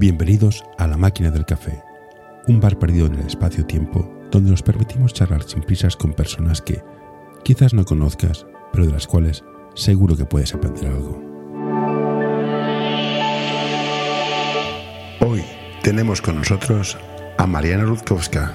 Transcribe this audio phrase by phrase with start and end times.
[0.00, 1.84] Bienvenidos a La Máquina del Café,
[2.48, 6.82] un bar perdido en el espacio-tiempo donde nos permitimos charlar sin prisas con personas que
[7.44, 9.44] quizás no conozcas, pero de las cuales
[9.74, 11.22] seguro que puedes aprender algo.
[15.20, 15.44] Hoy
[15.82, 16.96] tenemos con nosotros
[17.36, 18.54] a Mariana Rutkowska.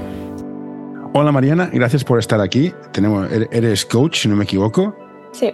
[1.14, 2.74] Hola Mariana, gracias por estar aquí.
[2.92, 4.96] Tenemos, eres coach, si no me equivoco.
[5.32, 5.54] Sí.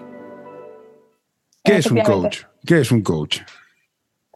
[1.65, 2.43] ¿Qué es un coach?
[2.65, 3.41] ¿Qué es un coach?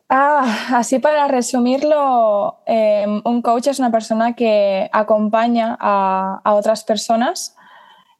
[0.09, 7.55] Ah, así para resumirlo, em, un coach es una persona que acompaña a, otras personas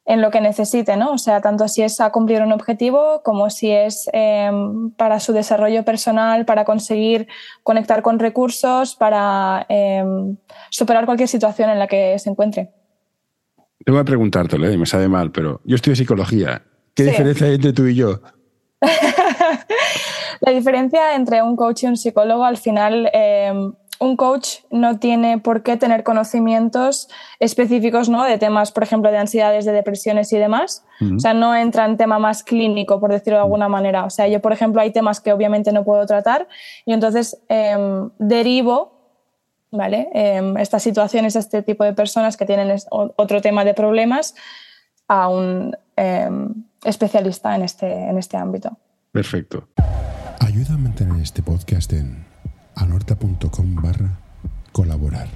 [0.04, 1.12] en lo que necesite, ¿no?
[1.12, 5.32] O sea, tanto si es a cumplir un objetivo como si es em, para su
[5.32, 7.26] desarrollo personal, para conseguir
[7.64, 10.36] conectar con recursos, para em,
[10.70, 12.70] superar cualquier situación en la que se encuentre.
[13.84, 14.76] Tengo que preguntártelo, ¿eh?
[14.76, 16.62] me sabe mal, pero yo estudio psicología.
[16.94, 18.20] ¿Qué diferencia hay entre tú y yo?
[20.46, 23.52] La diferencia entre un coach y un psicólogo, al final, eh,
[23.98, 27.08] un coach no tiene por qué tener conocimientos
[27.40, 28.22] específicos ¿no?
[28.22, 30.84] de temas, por ejemplo, de ansiedades, de depresiones y demás.
[31.16, 34.04] O sea, no entra en tema más clínico, por decirlo de alguna manera.
[34.04, 36.46] O sea, yo, por ejemplo, hay temas que obviamente no puedo tratar
[36.84, 38.92] y entonces em, derivo
[39.72, 40.08] ¿vale?
[40.12, 44.36] Em, estas situaciones a este tipo de personas que tienen otro tema de problemas
[45.08, 46.54] a un em,
[46.84, 48.76] especialista en este, en este ámbito.
[49.10, 49.68] Perfecto.
[50.56, 52.24] Ayuda a mantener este podcast en
[52.76, 54.18] anorta.com barra
[54.72, 55.28] colaborar.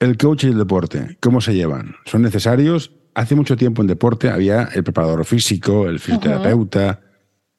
[0.00, 1.94] El coach y el deporte, ¿cómo se llevan?
[2.04, 2.90] ¿Son necesarios?
[3.14, 7.02] Hace mucho tiempo en deporte había el preparador físico, el fisioterapeuta,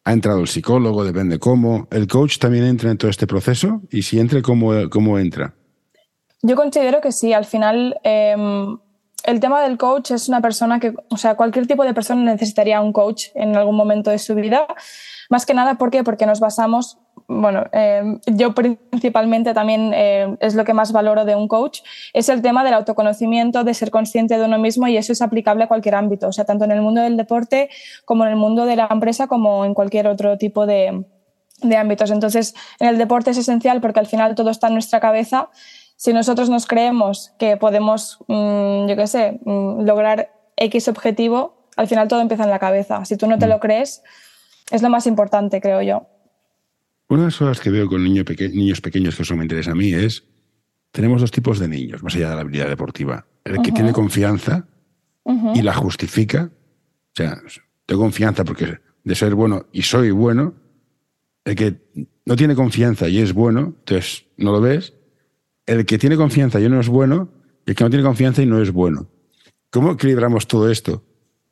[0.04, 1.88] ha entrado el psicólogo, depende cómo.
[1.90, 3.84] ¿El coach también entra en todo este proceso?
[3.92, 5.56] Y si entra, ¿cómo, cómo entra?
[6.42, 7.32] Yo considero que sí.
[7.32, 8.78] Al final, em,
[9.28, 12.80] el tema del coach es una persona que, o sea, cualquier tipo de persona necesitaría
[12.80, 14.66] un coach en algún momento de su vida.
[15.30, 16.02] Más que nada, ¿por qué?
[16.06, 16.98] Porque nos basamos,
[17.28, 21.82] bueno, eh, yo principalmente también eh, es lo que más valoro de un coach,
[22.14, 25.66] es el tema del autoconocimiento, de ser consciente de uno mismo y eso es aplicable
[25.66, 27.70] a cualquier ámbito, o sea, tanto en el mundo del deporte
[28.06, 31.04] como en el mundo de la empresa como en cualquier otro tipo de,
[31.62, 32.12] de ámbitos.
[32.12, 35.50] Entonces, en el deporte es esencial porque al final todo está en nuestra cabeza
[35.98, 41.88] si nosotros nos creemos que podemos, mm, yo qué sé, mm, lograr X objetivo, al
[41.88, 43.04] final todo empieza en la cabeza.
[43.04, 43.50] Si tú no te mm.
[43.50, 44.04] lo crees,
[44.72, 46.08] es lo más importante, creo yo.
[47.10, 48.26] Una de las cosas que veo con niños,
[48.82, 50.24] pequeños que eso me interesa a mí es,
[50.92, 53.26] tenemos dos tipos de niños, más allá de la habilidad deportiva.
[53.44, 54.68] El que tiene confianza
[55.54, 57.42] y la justifica, o sea,
[57.86, 60.54] tengo confianza porque de ser bueno y soy bueno,
[61.46, 61.82] el que
[62.26, 64.97] no tiene confianza y es bueno, entonces no lo ves,
[65.68, 67.30] el que tiene confianza y no es bueno,
[67.66, 69.08] y el que no tiene confianza y no es bueno.
[69.70, 71.04] ¿Cómo equilibramos todo esto?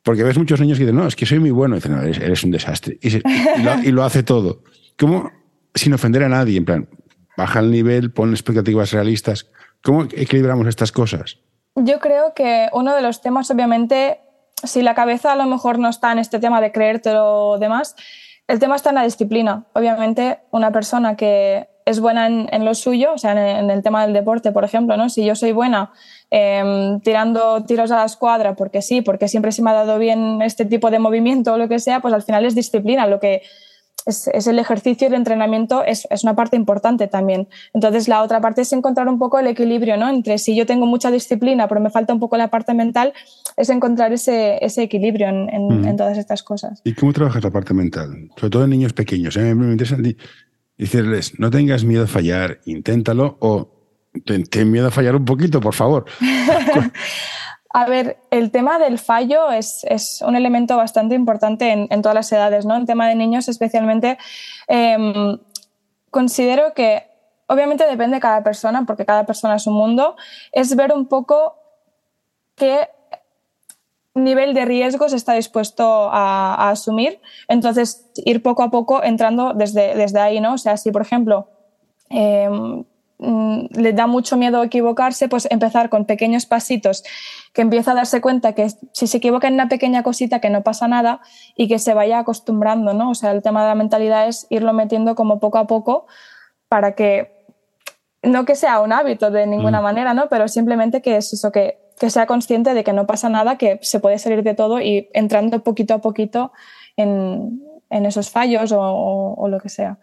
[0.01, 1.75] Porque ves muchos niños que dicen, no, es que soy muy bueno.
[1.75, 2.97] Y dicen, no, eres, un desastre.
[3.01, 4.63] Y, lo, hace todo.
[4.97, 5.31] ¿Cómo,
[5.73, 6.89] sin ofender a nadie, en plan,
[7.35, 9.49] baja el nivel, pon expectativas realistas?
[9.83, 11.39] ¿Cómo equilibramos estas cosas?
[11.75, 14.19] Yo creo que uno de los temas, obviamente,
[14.63, 17.95] si la cabeza a lo mejor no está en este tema de creerte lo demás,
[18.47, 19.65] el tema está en la disciplina.
[19.73, 24.13] Obviamente, una persona que es buena en, lo suyo, o sea, en, el tema del
[24.13, 25.09] deporte, por ejemplo, ¿no?
[25.09, 25.91] Si yo soy buena
[26.31, 30.41] em, tirando tiros a la escuadra porque sí, porque siempre se me ha dado bien
[30.41, 33.05] este tipo de movimiento o lo que sea, pues al final es disciplina.
[33.05, 33.43] Lo que
[34.05, 37.47] es, el ejercicio y el entrenamiento es, es, una parte importante también.
[37.73, 40.09] Entonces, la otra parte es encontrar un poco el equilibrio, ¿no?
[40.09, 43.13] Entre si yo tengo mucha disciplina, pero me falta un poco la parte mental,
[43.57, 46.81] es encontrar ese, ese equilibrio en, en, todas estas cosas.
[46.83, 48.29] ¿Y cómo trabajas la parte mental?
[48.37, 49.37] Sobre todo en niños pequeños.
[49.37, 49.55] ¿eh?
[49.55, 49.97] Me interesa
[50.77, 53.69] decirles, no tengas miedo a fallar, inténtalo o
[54.25, 56.05] ten, miedo a fallar un poquito, por favor.
[57.73, 59.85] a ver, el tema del fallo es,
[60.25, 62.75] un elemento bastante importante en, todas las edades, ¿no?
[62.75, 64.17] En tema de niños especialmente,
[64.67, 65.37] em,
[66.11, 67.03] considero que
[67.47, 70.15] obviamente depende de cada persona, porque cada persona es un mundo,
[70.51, 71.57] es ver un poco
[72.55, 72.87] qué
[74.15, 77.19] nivel de riesgos está dispuesto a, asumir.
[77.47, 80.53] Entonces, ir poco a poco entrando desde, desde ahí, ¿no?
[80.53, 81.49] O sea, si, por ejemplo,
[82.09, 82.85] em,
[83.19, 87.03] mm, le da mucho miedo equivocarse, pues empezar con pequeños pasitos,
[87.53, 90.63] que empieza a darse cuenta que si se equivoca en una pequeña cosita que no
[90.63, 91.19] pasa nada
[91.55, 93.11] y que se vaya acostumbrando, ¿no?
[93.11, 96.07] O sea, el tema de la mentalidad es irlo metiendo como poco a poco
[96.69, 97.35] para que
[98.23, 99.83] no que sea un hábito de ninguna mm.
[99.83, 100.27] manera, ¿no?
[100.29, 103.79] Pero simplemente que es eso que que sea consciente de que no pasa nada, que
[103.81, 106.51] se puede salir de todo y entrando poquito a poquito
[106.97, 109.99] en, esos fallos o, lo que sea.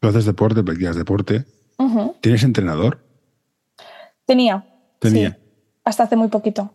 [0.00, 1.44] Tú haces deporte, practicas deporte.
[2.20, 3.04] ¿Tienes entrenador?
[4.24, 4.66] Tenía.
[4.98, 5.38] Tenía.
[5.84, 6.74] hasta hace muy poquito.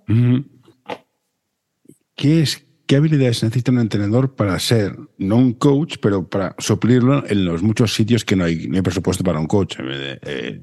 [2.16, 7.26] ¿Qué, es, ¿qué habilidades necesita un entrenador para ser, no un coach, pero para suplirlo
[7.28, 9.78] en los muchos sitios que no hay, no hay presupuesto para un coach?
[9.80, 10.62] Eh,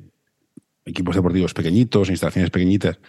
[0.84, 3.00] equipos deportivos pequeñitos, instalaciones pequeñitas.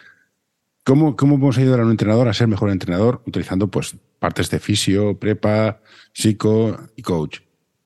[0.88, 4.58] ¿Cómo, ¿Cómo podemos ayudar a un entrenador a ser mejor entrenador utilizando pues, partes de
[4.58, 5.82] fisio, prepa,
[6.14, 7.40] psico y coach?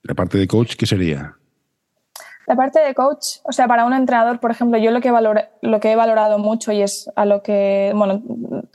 [0.03, 1.35] La parte de coach, ¿qué sería?
[2.45, 5.11] La parte de coach, o sea, para un entrenador, por ejemplo, yo lo que,
[5.63, 8.21] lo que he valorado mucho y es a lo que, bueno,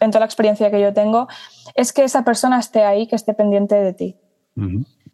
[0.00, 1.28] en toda la experiencia que yo tengo,
[1.76, 4.16] es que esa persona esté ahí, que esté pendiente de ti.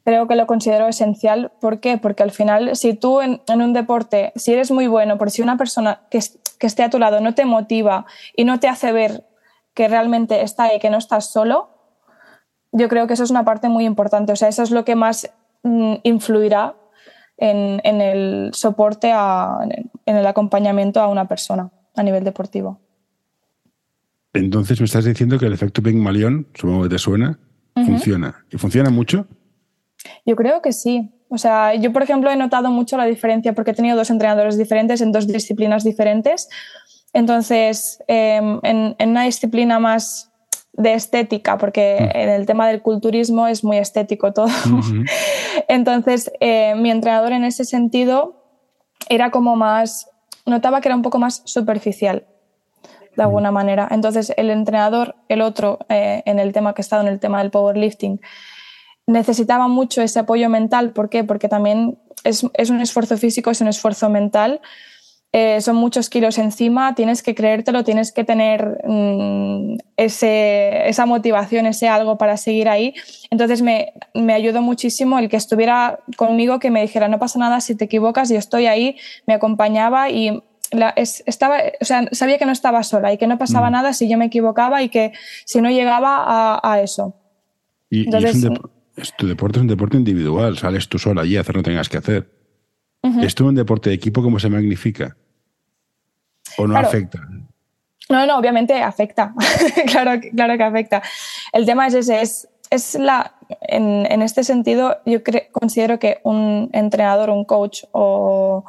[0.05, 1.53] Creo que lo considero esencial.
[1.61, 1.99] ¿Por qué?
[1.99, 5.58] Porque al final, si tú en, un deporte, si eres muy bueno, por si una
[5.58, 6.20] persona que,
[6.62, 8.06] que esté a tu lado no te motiva
[8.37, 9.26] y no te hace ver
[9.75, 11.70] que realmente está ahí, que no estás solo,
[12.70, 14.31] yo creo que eso es una parte muy importante.
[14.31, 15.29] O sea, eso es lo que más
[15.64, 16.76] mm, influirá
[17.37, 22.79] en, el soporte, en el acompañamiento a una persona a nivel deportivo.
[24.32, 27.41] Entonces me estás diciendo que el efecto Pygmalion, supongo que te suena,
[27.75, 28.47] funciona.
[28.53, 29.26] ¿Y funciona mucho?
[30.25, 31.11] Yo creo que sí.
[31.32, 34.58] O sea, yo, por ejemplo, he notado mucho la diferencia porque he tenido dos entrenadores
[34.58, 36.50] diferentes en dos disciplinas diferentes.
[37.14, 40.31] Entonces, em, en, una disciplina más
[40.75, 42.17] de estética, porque mm.
[42.19, 44.49] en el tema del culturismo es muy estético todo.
[45.69, 48.44] Entonces, eh, mi entrenador en ese sentido
[49.08, 50.11] era como más,
[50.44, 52.26] notaba que era un poco más superficial,
[53.17, 53.55] de alguna mm.
[53.55, 53.88] manera.
[53.90, 57.38] Entonces, el entrenador, el otro, eh, en el tema que he estado en el tema
[57.38, 58.20] del powerlifting,
[59.07, 60.93] necesitaba mucho ese apoyo mental.
[60.93, 61.25] ¿Por qué?
[61.25, 64.61] Porque también es, es un esfuerzo físico, es un esfuerzo mental
[65.35, 71.65] eh, son muchos kilos encima, tienes que creértelo, tienes que tener mm, ese, esa motivación,
[71.65, 72.93] ese algo para seguir ahí.
[73.31, 77.63] Entonces me, me, ayudó muchísimo el que estuviera conmigo, que me dijera, no pasa nada
[77.63, 80.43] si te equivocas, yo estoy ahí, me acompañaba y
[80.97, 83.73] estaba, o sea, sabía que no estaba sola y que no pasaba mm.
[83.73, 85.13] nada si yo me equivocaba y que
[85.47, 87.15] si no llegaba a, a eso.
[87.89, 88.51] Y, Entonces,
[89.17, 91.89] tu deporte es un deporte individual, sales tú sola allí a hacer lo que tengas
[91.89, 92.31] que hacer.
[93.21, 95.17] Esto en un deporte de equipo, ¿cómo se magnifica?
[96.57, 97.21] ¿O no afecta?
[98.09, 99.35] No, no, obviamente afecta.
[99.91, 101.03] claro, claro que afecta.
[101.53, 105.21] El tema es ese, es, es la, en, este sentido, yo
[105.51, 108.65] considero que un entrenador, un coach o,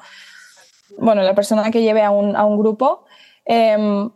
[0.98, 3.06] bueno, la persona que lleve a un, a un grupo,
[3.46, 4.10] em,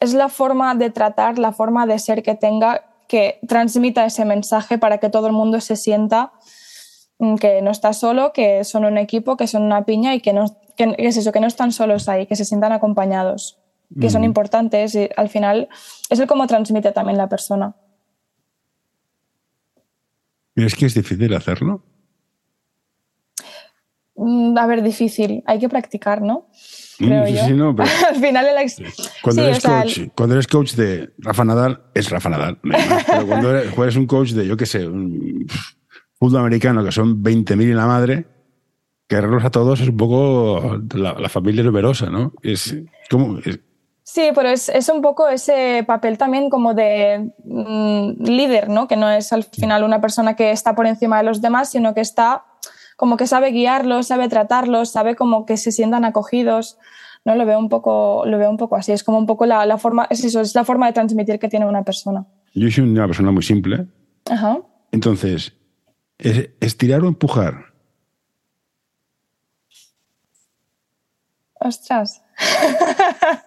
[0.00, 4.78] es la forma de tratar, la forma de ser que tenga, que transmita ese mensaje
[4.78, 6.30] para que todo el mundo se sienta
[7.18, 10.32] mm, que no está solo, que son un equipo, que son una piña y que
[10.32, 13.58] no, que, es eso, que no están solos ahí, que se sientan acompañados,
[14.00, 15.68] que son importantes y al final
[16.08, 17.74] es el cómo transmite también la persona.
[20.54, 21.82] ¿Es que es difícil hacerlo?
[24.14, 25.42] Mm, a ver, difícil.
[25.46, 26.46] Hay que practicar, ¿no?
[27.06, 28.72] Creo sí, Sí, no, pero al final el
[29.22, 32.58] cuando, eres coach, cuando eres coach de Rafa Nadal, es Rafa Nadal.
[32.62, 35.46] pero cuando eres, un coach de, yo qué sé, un
[36.18, 38.26] fútbol americano que son 20.000 en la madre,
[39.08, 42.32] quererlos a todos es un poco la, familia numerosa, ¿no?
[42.42, 42.76] Es,
[43.10, 43.38] como,
[44.02, 48.88] Sí, pero es, es, un poco ese papel también como de mm, líder, ¿no?
[48.88, 51.94] Que no es al final una persona que está por encima de los demás, sino
[51.94, 52.44] que está
[53.00, 56.76] como que sabe guiarlos, sabe tratarlos, sabe como que se sientan acogidos.
[57.24, 58.92] No lo veo un poco, lo veo un poco así.
[58.92, 61.48] Es como un poco la, la forma, es eso, es la forma de transmitir que
[61.48, 62.26] tiene una persona.
[62.52, 63.86] Yo soy una persona muy simple.
[64.30, 64.58] Ajá.
[64.92, 65.54] Entonces,
[66.18, 67.72] estirar o empujar
[71.58, 72.22] Ostras.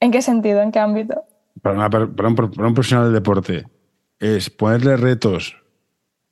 [0.00, 0.60] ¿En qué sentido?
[0.60, 1.24] ¿En qué ámbito?
[1.62, 3.66] Para, un, profesional del deporte,
[4.18, 5.61] ¿es ponerle retos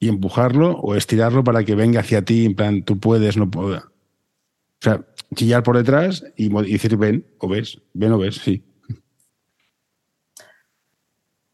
[0.00, 3.76] y empujarlo o estirarlo para que venga hacia ti, en plan, tú puedes, no puedo?
[3.76, 5.04] O sea,
[5.37, 8.64] chillar por detrás y, decir ven o ves, ven o ves, sí.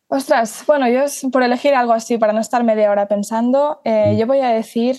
[0.06, 4.18] Ostras, bueno, yo por elegir algo así, para no estar media hora pensando, eh, mm.
[4.18, 4.96] yo voy a decir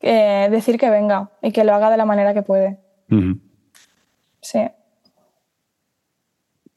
[0.00, 2.78] eh, decir que venga y que lo haga de la manera que puede.
[4.40, 4.60] Sí.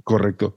[0.03, 0.55] Correcto.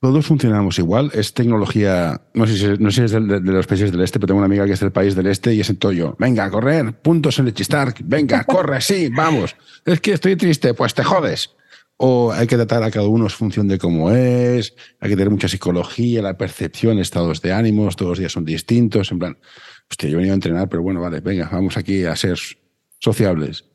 [0.00, 1.10] Todos funcionamos igual.
[1.14, 2.22] Es tecnología.
[2.32, 4.46] No sé si, no sé si es de, los países del este, pero tengo una
[4.46, 6.16] amiga que es del país del este y es en yo.
[6.18, 7.94] Venga, a correr, puntos en el chistar.
[8.04, 9.54] Venga, corre, sí, vamos.
[9.84, 11.50] Es que estoy triste, pues te jodes
[12.02, 15.28] o hay que tratar a cada uno en función de cómo es, hay que tener
[15.28, 19.38] mucha psicología, la percepción, estados de ánimos, todos los días son distintos, en plan,
[19.90, 22.38] hostia, yo he venido a entrenar, pero bueno, vale, venga, vamos aquí a ser
[23.00, 23.66] sociables.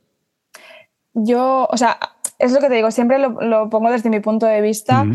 [1.14, 2.00] Yo, o sea,
[2.40, 5.06] es lo que te digo, siempre lo, pongo desde mi punto de vista.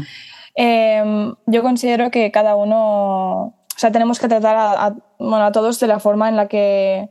[0.62, 5.80] Em, yo considero que cada uno, o sea, tenemos que tratar a, bueno, a todos
[5.80, 7.08] de la forma en la que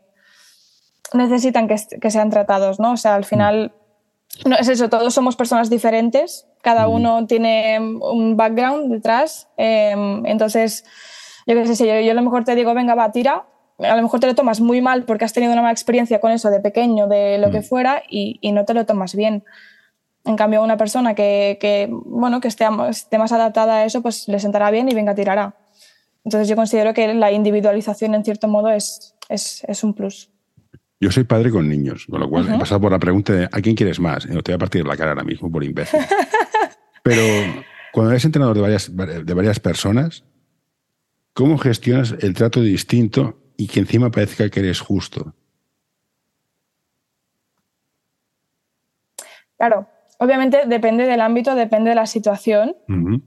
[1.13, 2.91] necesitan que, que sean tratados, ¿no?
[2.91, 3.73] O sea, al final
[4.45, 10.85] no, es eso, todos somos personas diferentes, cada uno tiene un background detrás, em, entonces,
[11.47, 13.47] yo qué sé, yo, yo a lo mejor te digo, venga, va, tira,
[13.79, 16.29] a lo mejor te lo tomas muy mal porque has tenido una mala experiencia con
[16.29, 19.43] eso de pequeño, de lo que fuera, y, y, no te lo tomas bien.
[20.25, 24.27] En cambio, una persona que, que bueno, que esté, esté, más adaptada a eso, pues
[24.27, 25.55] le sentará bien y venga, tirará.
[26.25, 30.29] Entonces yo considero que la individualización, en cierto modo, es, es, es un plus.
[30.99, 32.55] Yo soy padre con niños, con lo cual uh -huh.
[32.55, 34.27] he pasado por la pregunta de ¿a quién quieres más?
[34.27, 35.99] Te voy a partir la cara ahora mismo por imbécil.
[37.03, 37.23] Pero
[37.93, 40.25] cuando eres entrenador de varias, de varias personas,
[41.33, 45.33] ¿cómo gestionas el trato distinto y que encima parezca que eres justo?
[49.57, 49.87] Claro,
[50.19, 52.75] obviamente depende del ámbito, depende de la situación.
[52.87, 53.21] Uh -huh.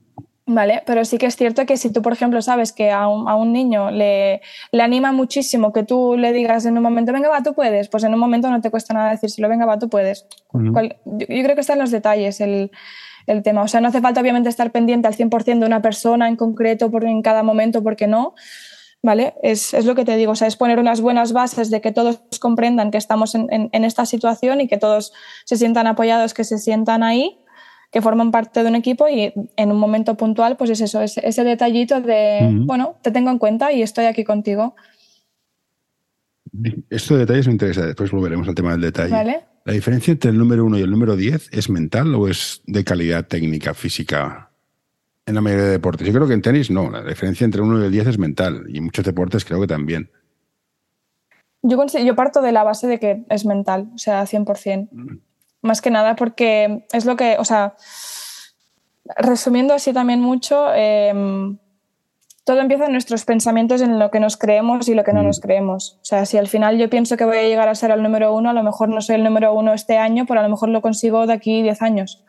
[0.44, 3.28] Vale, pero sí que es cierto que si tú, por ejemplo, sabes que a un,
[3.28, 4.40] a un niño le,
[4.72, 8.02] le, anima muchísimo que tú le digas en un momento, venga, va, tú puedes, pues
[8.02, 10.26] en un momento no te cuesta nada decírselo, venga, va, tú puedes.
[10.52, 10.72] Uh -huh.
[10.72, 12.72] Cual, yo, yo, creo que está en los detalles el,
[13.28, 13.62] el, tema.
[13.62, 16.90] O sea, no hace falta obviamente estar pendiente al 100% de una persona en concreto
[16.90, 18.34] por, en cada momento, porque no.
[19.02, 19.35] ¿Vale?
[19.42, 21.90] Es, es, lo que te digo, o sea, es poner unas buenas bases de que
[21.90, 25.12] todos comprendan que estamos en, en, en esta situación y que todos
[25.44, 27.38] se sientan apoyados, que se sientan ahí
[27.92, 31.21] que forman parte de un equipo y en un momento puntual, pues es eso, ese,
[31.28, 32.66] ese detallito de, uh -huh.
[32.66, 34.75] bueno, te tengo en cuenta y estoy aquí contigo.
[36.88, 39.12] Esto de detalles me interesa, después volveremos al tema del detalle.
[39.12, 39.40] ¿Vale?
[39.64, 42.82] ¿La diferencia entre el número 1 y el número 10 es mental o es de
[42.82, 44.51] calidad técnica, física?
[45.26, 46.06] En la mayoría de deportes.
[46.06, 48.64] Yo creo que en tenis no, la diferencia entre 1 y el 10 es mental
[48.68, 50.10] y en muchos deportes creo que también.
[51.62, 54.88] Yo, yo parto de la base de que es mental, o sea, 100%.
[54.90, 55.18] Mm
[55.62, 57.76] más que nada porque es lo que, o sea,
[59.16, 61.14] resumiendo así también mucho, eh,
[62.44, 65.40] todo empieza en nuestros pensamientos, en lo que nos creemos y lo que no nos
[65.40, 65.98] creemos.
[66.02, 68.34] O sea, si al final yo pienso que voy a llegar a ser el número
[68.34, 70.68] uno, a lo mejor no soy el número uno este año, pero a lo mejor
[70.68, 72.24] lo consigo de aquí 10 años.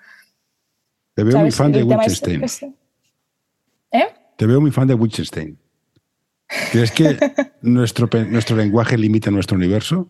[1.16, 1.44] Te veo ¿Sabes?
[1.44, 2.76] muy fan de Wittgenstein.
[3.94, 4.08] ¿Eh?
[4.38, 5.58] Te veo muy fan de Wittgenstein.
[6.72, 7.18] ¿Crees que
[7.62, 10.10] nuestro, nuestro lenguaje limita nuestro universo?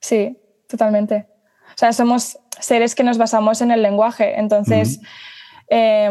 [0.00, 0.36] Sí,
[0.68, 1.26] totalmente.
[1.68, 4.38] O sea, somos seres que nos basamos en el lenguaje.
[4.38, 5.06] Entonces, uh -huh.
[5.70, 6.08] eh,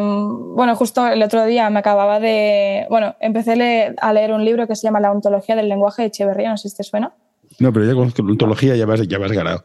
[0.56, 2.88] bueno, justo el otro día me acababa de.
[2.90, 6.50] Bueno, empecé a leer un libro que se llama La ontología del lenguaje de Echeverría,
[6.50, 7.14] no sé si te suena.
[7.60, 9.64] No, pero ya conozco la ontología, ya vas, ya vas ganado.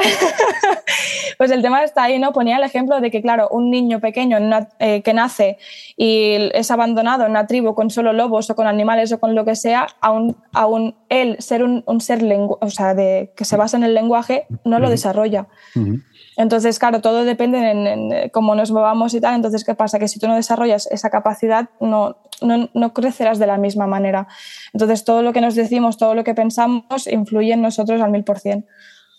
[1.38, 2.32] pues el tema está ahí, ¿no?
[2.32, 5.58] Ponía el ejemplo de que, claro, un niño pequeño una, eh, que nace
[5.96, 9.44] y es abandonado en una tribu con solo lobos o con animales o con lo
[9.44, 12.20] que sea, aún, aún él ser un, un ser
[12.60, 14.90] o sea, de, que se basa en el lenguaje, no lo uh -huh.
[14.90, 15.46] desarrolla.
[15.74, 16.02] Uh -huh.
[16.36, 19.34] Entonces, claro, todo depende en, en, cómo nos movamos y tal.
[19.34, 19.98] Entonces, ¿qué pasa?
[19.98, 24.26] Que si tú no desarrollas esa capacidad, no, no, no, crecerás de la misma manera.
[24.72, 28.24] Entonces, todo lo que nos decimos, todo lo que pensamos, influye en nosotros al mil
[28.24, 28.66] por cien.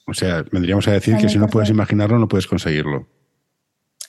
[0.08, 3.08] O sea, vendríamos a decir que si no puedes imaginarlo, no puedes conseguirlo.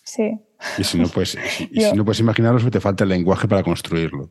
[0.05, 0.41] Sí.
[0.79, 1.37] Y si no puedes,
[1.71, 4.31] y si no puedes imaginarlo, te falta el lenguaje para construirlo.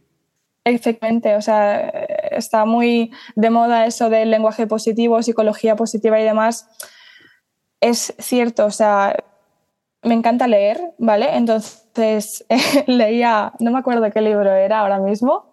[0.63, 1.89] Efectivamente, o sea,
[2.31, 6.67] está muy de moda eso del lenguaje positivo, psicología positiva y demás.
[7.79, 9.15] Es cierto, o sea,
[10.03, 11.35] me encanta leer, ¿vale?
[11.35, 12.45] Entonces
[12.87, 15.50] leía, no me acuerdo qué libro era ahora mismo,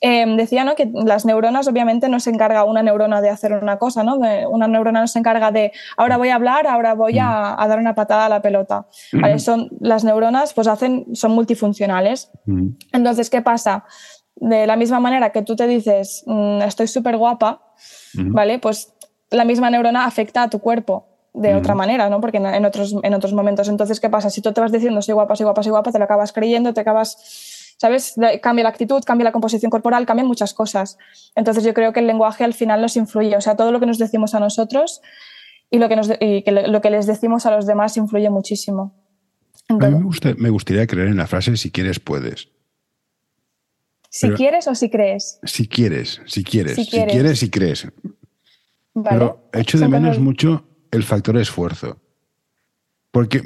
[0.00, 0.74] eh, decía ¿no?
[0.74, 4.16] que las neuronas obviamente no se encarga una neurona de hacer una cosa, ¿no?
[4.16, 7.78] Una neurona no se encarga de ahora voy a hablar, ahora voy a, a dar
[7.78, 8.86] una patada a la pelota.
[9.12, 9.38] ¿Vale?
[9.38, 12.30] Son, las neuronas pues hacen, son multifuncionales.
[12.92, 13.84] Entonces, ¿qué pasa?
[14.36, 17.62] De la misma manera que tú te dices, mmm, estoy súper guapa,
[18.14, 18.58] ¿vale?
[18.58, 18.94] Pues
[19.30, 22.20] la misma neurona afecta a tu cuerpo de otra manera, ¿no?
[22.20, 23.68] Porque en otros, en otros momentos.
[23.68, 24.30] Entonces, ¿qué pasa?
[24.30, 26.74] Si tú te vas diciendo soy guapa, soy guapa, soy guapa, te lo acabas creyendo,
[26.74, 28.14] te acabas ¿sabes?
[28.42, 30.98] Cambia la actitud, cambia la composición corporal, cambian muchas cosas.
[31.34, 33.86] Entonces yo creo que el lenguaje al final nos influye, o sea, todo lo que
[33.86, 35.00] nos decimos a nosotros
[35.70, 38.94] y lo que, nos, y que lo que les decimos a los demás influye muchísimo.
[39.68, 42.48] Entonces, a mí me, gusta, me, gustaría creer en la frase si quieres, puedes.
[44.10, 45.38] Si Pero, quieres o si crees.
[45.42, 47.86] Si quieres, si quieres, si quieres, si, quieres, crees.
[48.94, 49.18] Vale.
[49.18, 52.00] Pero echo de menos mucho el factor esfuerzo.
[53.10, 53.42] Porque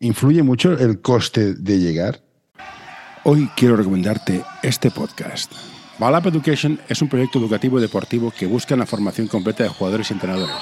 [0.00, 2.22] influye mucho el coste de llegar.
[3.24, 5.52] Hoy quiero recomendarte este podcast.
[5.96, 10.14] Balap Education es un proyecto educativo deportivo que busca la formación completa de jugadores y
[10.14, 10.56] entrenadores.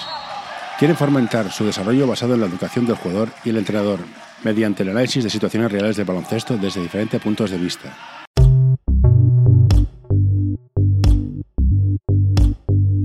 [0.78, 4.00] Quieren fomentar su desarrollo basado en la educación del jugador y el entrenador,
[4.44, 7.96] mediante el análisis de situaciones reales de baloncesto desde diferentes puntos de vista.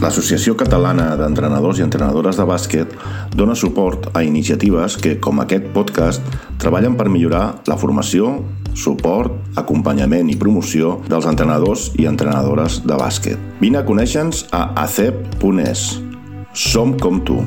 [0.02, 2.92] L'Associació Catalana d'Entrenadors i Entrenadores de Bàsquet
[3.34, 6.22] dona suport a iniciatives que, com aquest podcast,
[6.62, 8.36] treballen per millorar la formació,
[8.76, 13.40] suport, acompanyament i promoció dels entrenadors i entrenadores de bàsquet.
[13.62, 15.88] Vine a conèixer-nos a acep.es.
[16.56, 17.40] Som com tu.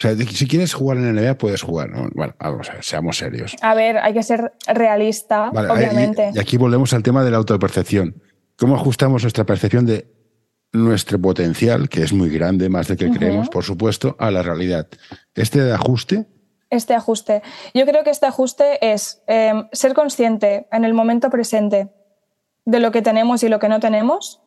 [0.00, 1.90] O sea, si quieres jugar en la NBA, puedes jugar.
[2.14, 3.54] Bueno, vamos seamos serios.
[3.60, 6.30] A ver, hay que ser realista, obviamente.
[6.32, 8.14] Y, y, aquí volvemos al tema de la autopercepción.
[8.56, 10.19] ¿Cómo ajustamos nuestra percepción de
[10.72, 14.88] nuestro potencial, que es muy grande, más de que creemos, por supuesto, a la realidad?
[15.34, 16.26] Este ajuste
[16.70, 17.42] este ajuste.
[17.74, 21.88] Yo creo que este ajuste es em, ser consciente en el momento presente
[22.64, 24.40] de lo que tenemos y lo que no tenemos.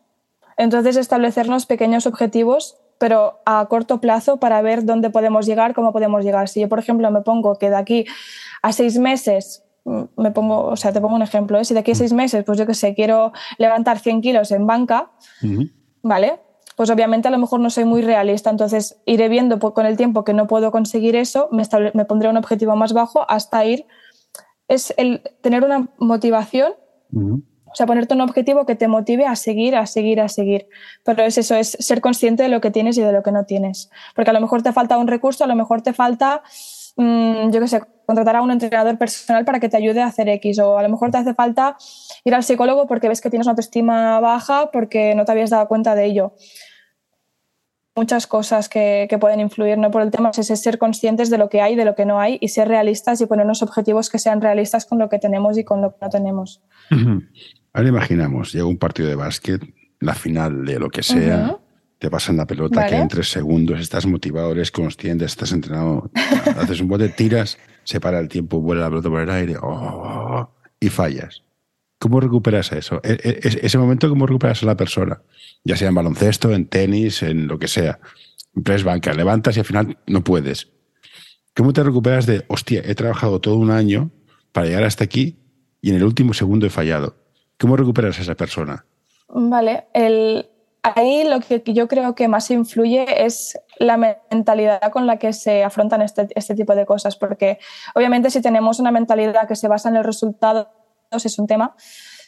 [0.57, 6.23] Entonces establecernos pequeños objetivos, pero a corto plazo para ver dónde podemos llegar, cómo podemos
[6.23, 6.47] llegar.
[6.47, 8.05] Si yo, por ejemplo, me pongo que de aquí
[8.61, 11.65] a seis meses, mm, me pongo, o sea, te pongo un ejemplo, ¿eh?
[11.65, 14.65] si de aquí a seis meses, pues yo que sé, quiero levantar 100 kilos en
[14.65, 15.11] banca,
[16.03, 16.39] ¿vale?
[16.75, 20.23] pues obviamente a lo mejor no soy muy realista, entonces iré viendo con el tiempo
[20.23, 23.85] que no puedo conseguir eso, me, me pondré un objetivo más bajo hasta ir,
[24.67, 26.73] es el tener una motivación,
[27.15, 30.67] o sea, ponerte un objetivo que te motive a seguir, a seguir, a seguir,
[31.03, 33.45] pero es eso, es ser consciente de lo que tienes y de lo que no
[33.45, 36.41] tienes, porque a lo mejor te falta un recurso, a lo mejor te falta,
[36.95, 40.29] mm, yo qué sé, contratar a un entrenador personal para que te ayude a hacer
[40.29, 41.77] X, o a lo mejor te hace falta
[42.23, 45.67] ir al psicólogo porque ves que tienes una autoestima baja porque no te habías dado
[45.67, 46.33] cuenta de ello.
[47.95, 49.91] Muchas cosas que, pueden influir, ¿no?
[49.91, 52.39] Por el tema es ser conscientes de lo que hay, de lo que no hay
[52.41, 55.81] y ser realistas y ponernos objetivos que sean realistas con lo que tenemos y con
[55.81, 56.63] lo que no tenemos.
[57.71, 59.61] Ahora imaginamos, llega un partido de básquet,
[59.99, 61.59] la final de lo que sea,
[62.03, 66.11] te pasan la pelota que en tres segundos, estás motivado, eres consciente, estás entrenado,
[66.57, 70.49] haces un bote, tiras, se para el tiempo, vuela la pelota por el aire oh,
[70.81, 71.43] y fallas.
[71.99, 72.99] ¿Cómo recuperas eso?
[73.05, 75.21] E, e, ese momento, ¿cómo recuperas a la persona?
[75.63, 78.01] Ya sea en baloncesto, en tenis, en lo que sea.
[78.65, 80.73] Press banca, levantas y al final no puedes.
[81.55, 84.11] ¿Cómo te recuperas de, hostia, he trabajado todo un año
[84.51, 85.37] para llegar hasta aquí
[85.79, 87.15] y en el último segundo he fallado?
[87.57, 88.85] ¿Cómo recuperas a esa persona?
[89.29, 90.47] Vale, el,
[90.83, 95.63] ahí lo que yo creo que más influye es la mentalidad con la que se
[95.63, 97.57] afrontan este, este tipo de cosas, porque
[97.95, 100.83] obviamente si tenemos una mentalidad que se basa en el resultado
[101.23, 101.75] es un tema.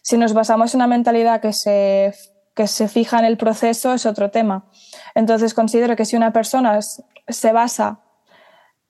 [0.02, 2.14] Si nos basamos en una mentalidad que se,
[2.54, 4.70] que se fija en el proceso, es otro tema.
[5.16, 8.02] Entonces, considero que si una persona se basa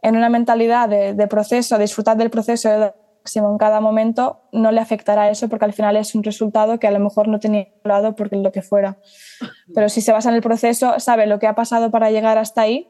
[0.01, 2.93] en una mentalidad de, proceso, disfrutar del proceso
[3.25, 6.85] máximo en cada momento, no le afectará eso porque al final es un resultado que
[6.85, 8.99] a lo mejor no tenía lado porque lo que fuera.
[9.73, 12.61] Pero si se basa en el proceso, sabe lo que ha pasado para llegar hasta
[12.61, 12.87] ahí,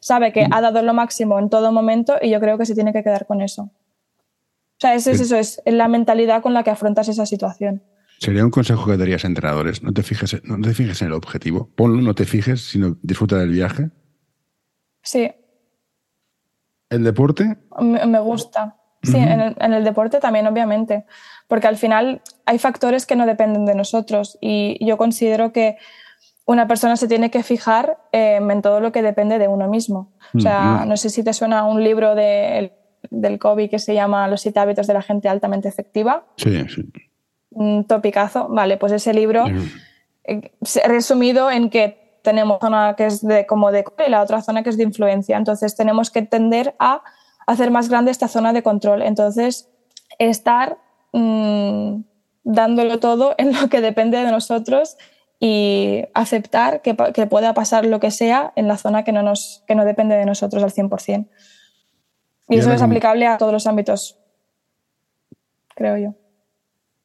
[0.00, 2.92] sabe que ha dado lo máximo en todo momento y yo creo que se tiene
[2.92, 3.62] que quedar con eso.
[3.62, 7.84] O sea, es, eso, es la mentalidad con la que afrontas esa situación.
[8.18, 9.84] Sería un consejo que darías a entrenadores.
[9.84, 11.70] No te fijes, no te fijes en el objetivo.
[11.76, 13.90] Ponlo, no te fijes, sino disfruta del viaje.
[15.02, 15.30] Sí.
[16.90, 17.58] ¿El deporte?
[17.80, 18.81] Me, gusta.
[19.02, 21.04] Sí, en, el, deporte también, obviamente.
[21.48, 24.38] Porque al final hay factores que no dependen de nosotros.
[24.40, 25.76] Y yo considero que
[26.44, 30.12] una persona se tiene que fijar em, en todo lo que depende de uno mismo.
[30.34, 32.72] O sea, no sé si te suena un libro de
[33.10, 36.24] del COVID que se llama Los siete hábitos de la gente altamente efectiva.
[36.36, 36.82] Sí, sí.
[37.50, 38.48] Un topicazo.
[38.48, 39.44] Vale, pues ese libro,
[40.24, 40.52] eh,
[40.86, 44.62] resumido en que tenemos una zona que es de como de y la otra zona
[44.62, 45.36] que es de influencia.
[45.36, 47.02] Entonces tenemos que tender a
[47.52, 49.02] hacer más grande esta zona de control.
[49.02, 49.68] Entonces,
[50.18, 50.78] estar
[51.12, 52.02] mm,
[52.44, 54.96] dándolo todo en lo que depende de nosotros
[55.40, 59.64] y aceptar que, que, pueda pasar lo que sea en la zona que no, nos,
[59.66, 61.28] que no depende de nosotros al 100%.
[62.48, 64.18] Y, eso es aplicable a todos los ámbitos,
[65.74, 66.14] creo yo.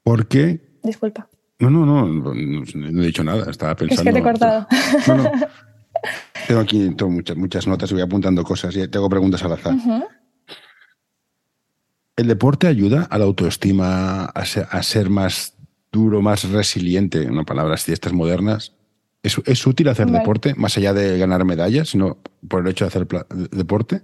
[0.03, 0.77] ¿Por qué?
[0.83, 1.27] Disculpa.
[1.60, 4.01] No, no, no, no, he dicho nada, estaba pensando.
[4.01, 4.67] Es que te he cortado.
[6.47, 9.75] Tengo aquí muchas, muchas notas y voy apuntando cosas y tengo preguntas al azar.
[12.17, 14.43] ¿El deporte ayuda a la autoestima, a
[14.84, 15.53] ser, más
[15.91, 17.30] duro, más resiliente?
[17.30, 18.73] Una palabra así, estas modernas.
[19.21, 22.17] ¿Es, útil hacer deporte, más allá de ganar medallas, sino
[22.49, 23.08] por el hecho de hacer
[23.51, 24.01] deporte?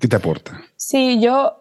[0.00, 0.60] ¿Qué te aporta?
[0.74, 1.56] Sí, yo,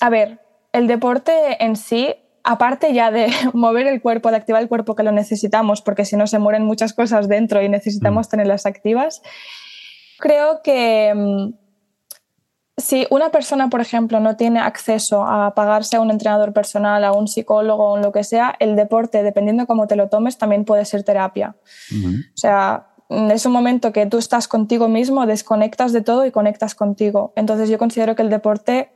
[0.00, 0.40] a ver,
[0.72, 1.32] el deporte
[1.64, 5.82] en sí, aparte ya de mover el cuerpo, de activar el cuerpo que lo necesitamos,
[5.82, 8.30] porque si no se mueren muchas cosas dentro y necesitamos mm.
[8.30, 9.22] tenerlas activas,
[10.18, 11.63] creo que mm,
[12.76, 17.12] si una persona, por ejemplo, no tiene acceso a pagarse a un entrenador personal, a
[17.12, 20.64] un psicólogo o lo que sea, el deporte, dependiendo de cómo te lo tomes, también
[20.64, 21.54] puede ser terapia.
[21.92, 26.74] O sea, es un momento que tú estás contigo mismo, desconectas de todo y conectas
[26.74, 27.32] contigo.
[27.36, 28.90] Entonces yo considero que el deporte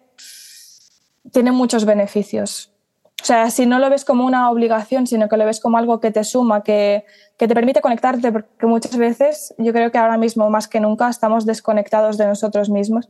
[1.33, 2.73] tiene muchos beneficios.
[3.21, 6.01] O sea, si no lo ves como una obligación, sino que lo ves como algo
[6.01, 7.05] que te suma, que,
[7.37, 11.45] te permite conectarte, porque muchas veces yo creo que ahora mismo más que nunca estamos
[11.45, 13.09] desconectados de nosotros mismos,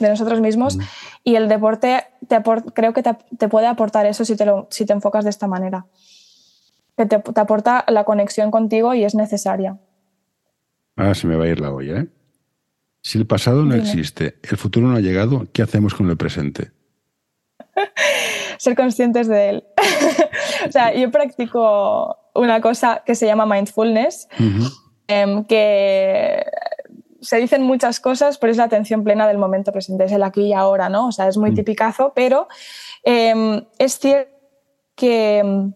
[0.00, 0.78] de nosotros mismos
[1.24, 2.42] y el deporte te
[2.74, 5.86] creo que te, puede aportar eso si te, lo, si te enfocas de esta manera,
[6.96, 9.78] que te, te aporta la conexión contigo y es necesaria.
[10.96, 12.08] Ahora se me va a ir la olla, ¿eh?
[13.02, 16.72] Si el pasado no existe, el futuro no ha llegado, ¿qué hacemos con el presente?
[18.58, 19.64] Ser conscientes de él.
[20.68, 24.28] o sea, yo practico una cosa que se llama mindfulness,
[25.08, 26.44] em, que
[27.20, 30.46] se dicen muchas cosas, pero es la atención plena del momento presente, es el aquí
[30.46, 31.08] y ahora, ¿no?
[31.08, 31.54] O sea, es muy mm.
[31.54, 32.48] tipicazo, pero
[33.04, 34.30] em, es cierto
[34.94, 35.72] que em,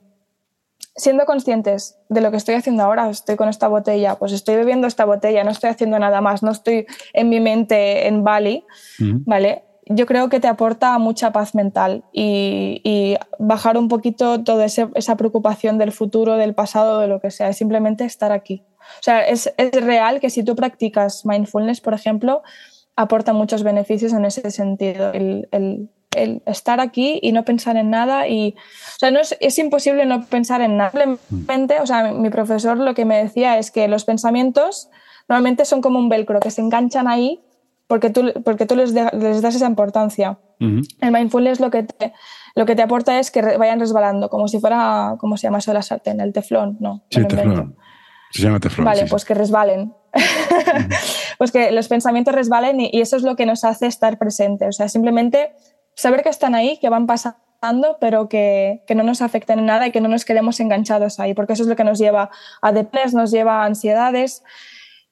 [0.96, 4.86] siendo conscientes de lo que estoy haciendo ahora, estoy con esta botella, pues estoy bebiendo
[4.86, 8.64] esta botella, no estoy haciendo nada más, no estoy en mi mente en Bali,
[8.98, 9.24] mm.
[9.24, 9.64] ¿vale?
[9.86, 15.78] Yo creo que te aporta mucha paz mental y, bajar un poquito toda esa preocupación
[15.78, 18.62] del futuro, del pasado, de lo que sea, es simplemente estar aquí.
[18.98, 22.42] O sea, es, real que si tú practicas mindfulness, por ejemplo,
[22.96, 25.12] aporta muchos beneficios en ese sentido.
[25.12, 25.90] El,
[26.46, 28.28] estar aquí y no pensar en nada.
[28.28, 30.92] Y, o sea, no es, es, imposible no pensar en nada.
[30.92, 34.88] Simplemente, o sea, mi profesor lo que me decía es que los pensamientos
[35.28, 37.40] normalmente son como un velcro, que se enganchan ahí
[37.94, 40.36] porque tú, porque tú les, les das esa importancia.
[40.58, 42.12] El mindfulness lo que, te,
[42.56, 45.70] lo que te aporta es que vayan resbalando, como si fuera, ¿cómo se llama eso
[45.70, 46.20] de la sartén?
[46.20, 47.04] El teflón, no.
[47.08, 47.76] Sí, teflón.
[48.32, 48.84] Se llama teflón.
[48.84, 49.94] Vale, pues que resbalen.
[51.38, 54.70] pues que los pensamientos resbalen y, eso es lo que nos hace estar presentes.
[54.70, 55.52] O sea, simplemente
[55.94, 59.86] saber que están ahí, que van pasando, pero que, que, no nos afecten en nada
[59.86, 62.30] y que no nos quedemos enganchados ahí, porque eso es lo que nos lleva
[62.60, 64.42] a depresión, nos lleva a ansiedades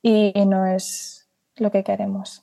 [0.03, 2.41] y, no es lo que queremos.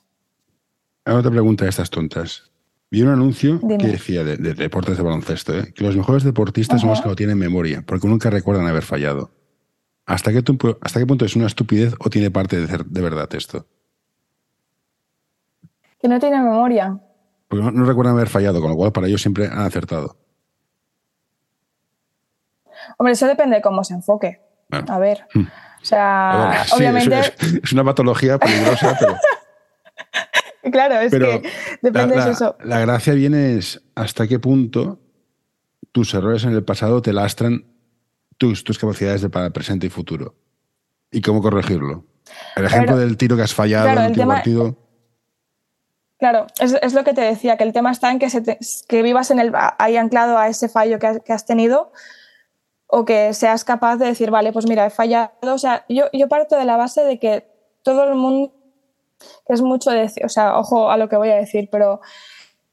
[1.04, 2.50] Ahora otra pregunta de estas tontas.
[2.90, 5.72] Vi un anuncio que decía de, deportes de baloncesto, ¿eh?
[5.72, 9.30] que los mejores deportistas son los que no tienen memoria, porque nunca recuerdan haber fallado.
[10.06, 10.42] ¿Hasta qué,
[10.80, 13.66] ¿Hasta qué punto es una estupidez o tiene parte de, de verdad esto?
[16.00, 16.98] Que no tiene memoria.
[17.46, 20.16] Porque no, recuerdan haber fallado, con lo cual para ellos siempre han acertado.
[22.96, 24.40] Hombre, eso depende de cómo se enfoque.
[24.70, 25.26] A ver.
[25.34, 25.46] Hmm.
[25.82, 27.20] O sea, obviamente.
[27.62, 29.16] Es, una patología peligrosa, pero.
[30.72, 31.42] claro, es que
[31.82, 32.56] depende de eso.
[32.64, 35.00] La gracia viene es hasta qué punto
[35.92, 37.64] tus errores en el pasado te lastran
[38.38, 40.34] tus, tus capacidades de para el presente y futuro.
[41.10, 42.04] ¿Y cómo corregirlo?
[42.56, 44.76] El ejemplo del tiro que has fallado en el último partido.
[46.18, 48.28] Claro, es, lo que te decía, que el tema está en que,
[48.88, 51.92] que vivas en el, ahí anclado a ese fallo que has, tenido
[52.86, 55.30] o que seas capaz de decir, vale, pues mira, he fallado.
[55.40, 57.48] O sea, yo, yo parto de la base de que
[57.82, 58.59] todo el mundo, que
[59.46, 62.00] es mucho decir, o sea, ojo a lo que voy a decir, pero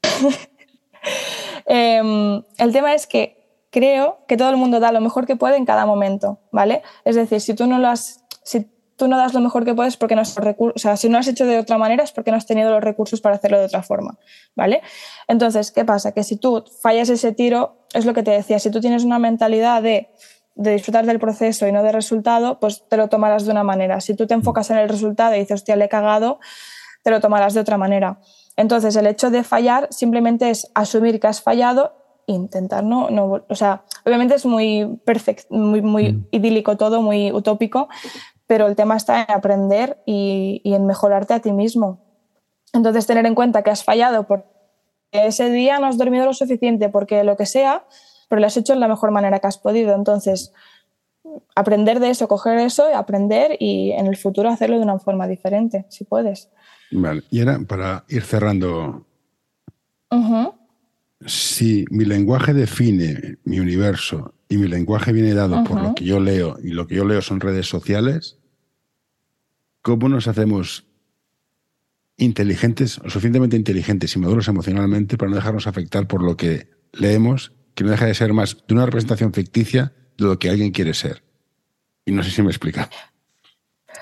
[1.66, 3.38] em, el tema es que
[3.70, 6.82] creo que todo el mundo da lo mejor que puede en cada momento, ¿vale?
[7.04, 9.96] Es decir, si tú no lo has, si tú no das lo mejor que puedes
[9.96, 12.36] porque no has o sea, si no has hecho de otra manera es porque no
[12.36, 14.18] has tenido los recursos para hacerlo de otra forma,
[14.56, 14.82] ¿vale?
[15.28, 16.12] Entonces, ¿qué pasa?
[16.12, 19.18] Que si tú fallas ese tiro, es lo que te decía, si tú tienes una
[19.18, 20.10] mentalidad de,
[20.58, 24.00] de disfrutar del proceso y no del resultado, pues te lo tomarás de una manera.
[24.00, 26.40] Si tú te enfocas en el resultado y dices, hostia, le he cagado,
[27.04, 28.18] te lo tomarás de otra manera.
[28.56, 31.94] Entonces, el hecho de fallar simplemente es asumir que has fallado
[32.26, 36.26] intentar no, no, o sea, obviamente es muy perfecto, muy, muy mm.
[36.32, 37.88] idílico todo, muy utópico,
[38.46, 42.00] pero el tema está en aprender y, y, en mejorarte a ti mismo.
[42.74, 44.46] Entonces, tener en cuenta que has fallado porque
[45.12, 47.86] ese día no has dormido lo suficiente, porque lo que sea,
[48.28, 49.94] pero lo has hecho en la mejor manera que has podido.
[49.94, 50.52] Entonces,
[51.54, 55.26] aprender de eso, coger eso, y aprender y en el futuro hacerlo de una forma
[55.26, 56.48] diferente, si puedes.
[56.90, 59.06] Vale, y ahora para ir cerrando,
[61.26, 66.20] si mi lenguaje define mi universo y mi lenguaje viene dado por lo que yo
[66.20, 68.38] leo y lo que yo leo son redes sociales,
[69.82, 70.86] ¿cómo nos hacemos
[72.16, 77.52] inteligentes o suficientemente inteligentes y maduros emocionalmente para no dejarnos afectar por lo que leemos,
[77.78, 80.94] que no deja de ser más de una representación ficticia de lo que alguien quiere
[80.94, 81.22] ser?
[82.04, 82.90] Y no sé si me explica.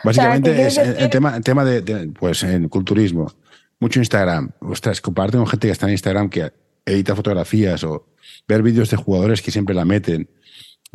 [0.03, 3.31] Básicamente es el, tema, tema de, pues en culturismo,
[3.79, 4.51] mucho Instagram.
[4.61, 6.55] Ostras, comparte con gente que está en Instagram que
[6.87, 8.07] editar fotografías o
[8.49, 10.31] ver vídeos de jugadores que siempre la meten,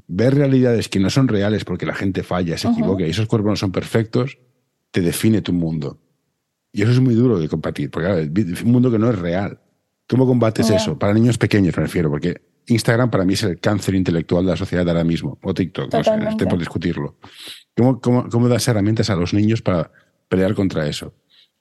[0.07, 3.51] ver realidades que no son reales porque la gente falla, se equivoca y esos cuerpos
[3.51, 4.39] no son perfectos,
[4.89, 5.99] te define tu mundo.
[6.73, 9.59] Y eso es muy duro de combatir, porque es un mundo que no es real.
[10.07, 10.97] ¿Cómo combates eso?
[10.97, 12.41] Para niños pequeños me refiero, porque
[12.71, 16.03] Instagram para mí es el cáncer intelectual de la sociedad ahora mismo, o TikTok, no
[16.03, 17.17] sé, estoy por discutirlo.
[17.75, 19.91] ¿Cómo, cómo, cómo das herramientas a los niños para
[20.27, 21.13] pelear contra eso?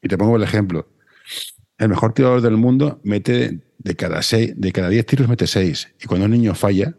[0.03, 0.89] Y te pongo el ejemplo.
[1.79, 5.95] El mejor tirador del mundo mete de cada, seis, de cada diez tiros mete seis.
[6.03, 6.95] Y cuando un niño falla,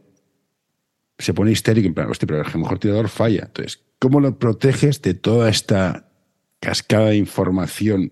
[1.18, 3.44] se pone histérico en plan, hostia, pero el mejor tirador falla.
[3.46, 6.10] Entonces, ¿cómo lo proteges de toda esta
[6.60, 8.12] cascada de información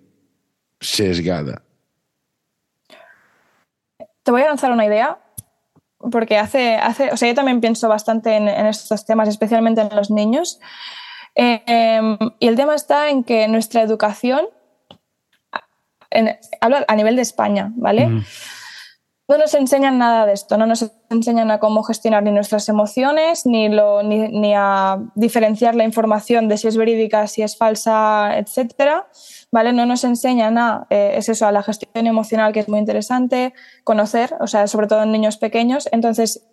[0.79, 1.63] sesgada?
[4.23, 5.17] Te voy a lanzar una idea,
[6.11, 10.09] porque hace, hace o sea, yo también pienso bastante en, estos temas, especialmente en los
[10.09, 10.59] niños.
[11.35, 14.47] Em, y el tema está en que nuestra educación
[16.61, 18.23] hablo a nivel de España, ¿vale?
[19.29, 23.45] No nos enseñan nada de esto, no nos enseñan a cómo gestionar ni nuestras emociones,
[23.45, 29.07] ni, lo, ni, a diferenciar la información de si es verídica, si es falsa, etcétera.
[29.51, 29.71] ¿Vale?
[29.71, 33.53] No nos enseñan a, eh, es eso, a la gestión emocional, que es muy interesante,
[33.83, 35.87] conocer, o sea, sobre todo en niños pequeños.
[35.91, 36.47] Entonces,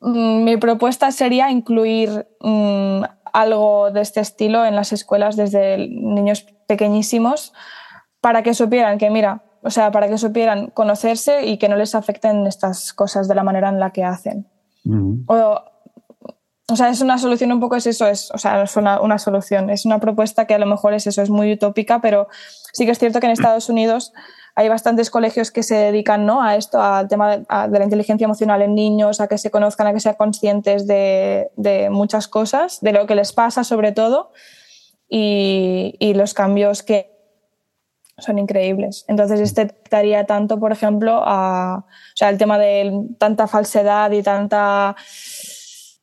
[0.00, 6.44] mm, mi propuesta sería incluir mm, algo de este estilo en las escuelas desde niños
[6.66, 7.52] pequeñísimos
[8.20, 11.94] para que supieran que, mira, o sea, para que supieran conocerse y que no les
[11.94, 14.46] afecten estas cosas de la manera en la que hacen.
[15.26, 15.60] o,
[16.68, 19.18] o, sea, es una solución un poco, es eso, es, o sea, es una, una,
[19.18, 22.28] solución, es una propuesta que a lo mejor es eso, es muy utópica, pero
[22.72, 24.12] sí que es cierto que en Estados Unidos
[24.54, 26.42] hay bastantes colegios que se dedican ¿no?
[26.42, 29.94] a esto, al tema de, la inteligencia emocional en niños, a que se conozcan, a
[29.94, 34.32] que sean conscientes de, de muchas cosas, de lo que les pasa sobre todo
[35.08, 37.13] y, y los cambios que
[38.18, 39.04] son increíbles.
[39.08, 44.22] Entonces, este daría tanto, por ejemplo, a o sea, el tema de tanta falsedad y
[44.22, 44.96] tanta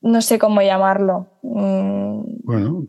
[0.02, 1.28] no sé cómo llamarlo.
[1.44, 2.88] Mm, bueno,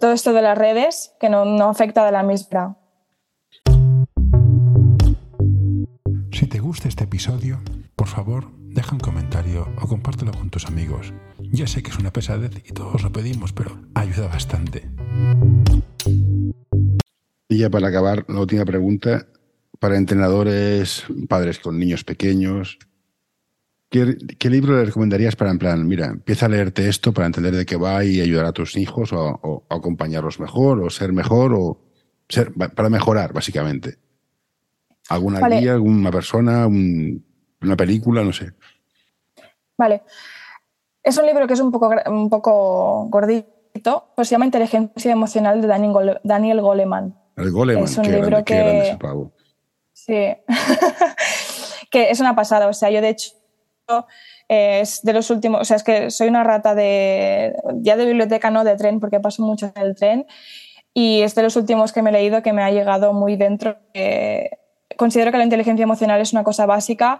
[0.00, 2.78] todo esto de las redes que no, no afecta de la misma.
[6.32, 7.60] Si te gusta este episodio,
[7.94, 11.12] por favor, deja un comentario o compártelo con tus amigos.
[11.38, 14.88] Ya sé que es una pesadez y todos lo pedimos, pero ayuda bastante.
[17.52, 19.26] Y ya para acabar, la última pregunta.
[19.78, 22.78] Para entrenadores, padres con niños pequeños,
[23.90, 24.06] ¿qué,
[24.48, 27.76] libro le recomendarías para, en plan, mira, empieza a leerte esto para entender de qué
[27.76, 31.78] va y ayudar a tus hijos o, acompañarlos mejor o ser mejor o
[32.26, 33.98] ser, para mejorar, básicamente?
[35.10, 38.52] ¿Alguna guía, alguna persona, una película, no sé?
[39.76, 40.04] Vale.
[41.02, 45.60] Es un libro que es un poco, un poco gordito, pues se llama Inteligencia Emocional
[45.60, 45.68] de
[46.22, 47.21] Daniel Goleman.
[47.42, 48.96] El Goleman, es un libro que...
[49.92, 50.36] Sí,
[51.90, 52.66] que es una pasada.
[52.68, 53.34] O sea, yo de hecho
[54.48, 58.50] es de los últimos, o sea, es que soy una rata de, ya de biblioteca,
[58.50, 60.26] no de tren, porque paso mucho en el tren,
[60.94, 63.76] y es de los últimos que me he leído que me ha llegado muy dentro.
[64.96, 67.18] considero que la inteligencia emocional es una cosa básica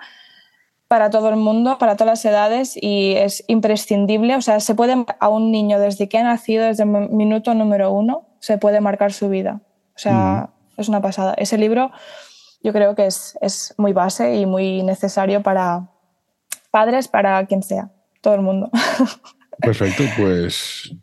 [0.89, 4.37] para todo el mundo, para todas las edades y es imprescindible.
[4.37, 7.93] O sea, se puede a un niño desde que ha nacido, desde el minuto número
[7.93, 9.63] uno, se puede marcar su vida.
[9.95, 11.35] O sea, es una pasada.
[11.35, 11.91] Ese libro
[12.63, 15.89] yo creo que es, es, muy base y muy necesario para
[16.71, 18.71] padres, para quien sea, todo el mundo.
[19.61, 20.95] Perfecto, pues,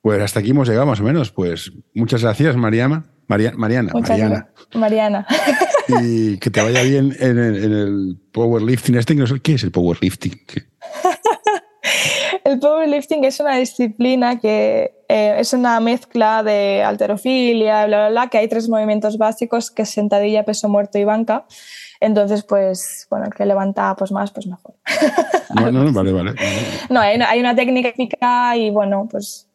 [0.00, 1.30] pues hasta aquí hemos llegado más o menos.
[1.30, 3.04] Pues muchas gracias, Mariana.
[3.26, 3.56] Mariana.
[3.56, 4.48] Mariana.
[4.74, 5.26] Mariana.
[6.02, 8.96] Y que te vaya bien en el, en el powerlifting.
[8.96, 10.40] Este, no sé, ¿Qué es el powerlifting?
[12.44, 18.28] El powerlifting es una disciplina que eh, es una mezcla de alterofilia, bla, bla, bla,
[18.28, 21.44] que hay tres movimientos básicos, que es sentadilla, peso muerto y banca.
[22.00, 24.74] Entonces, pues, bueno, el que levanta pues más, pues mejor.
[25.52, 26.34] No, no, vale, vale.
[26.90, 27.92] No, hay, hay una técnica
[28.56, 29.48] y, bueno, pues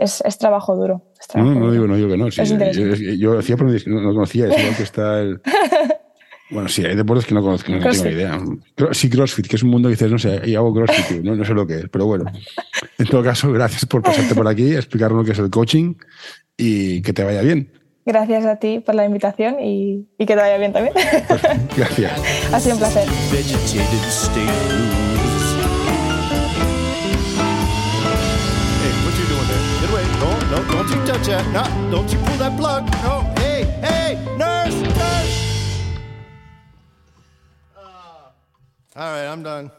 [0.00, 1.02] es, es trabajo duro.
[1.34, 2.30] no, no, digo, no digo que no.
[2.30, 5.40] Sí, yo, yo, hacía, pero no, conocía eso, que está el...
[6.50, 8.40] Bueno, sí, hay deportes que no conozco, no tengo ni idea.
[8.92, 11.44] Sí, CrossFit, que es un mundo que dices, no sé, y hago CrossFit, no, no
[11.44, 12.24] sé lo que es, pero bueno.
[12.98, 15.94] En todo caso, gracias por pasarte por aquí, explicarnos lo que es el coaching
[16.56, 17.70] y que te vaya bien.
[18.04, 20.94] Gracias a ti por la invitación y, y que te vaya bien también.
[21.76, 22.12] Gracias.
[22.52, 23.06] ha sido un placer.
[33.36, 33.99] hey, hey, nurse,
[39.00, 39.70] All right, I'm done.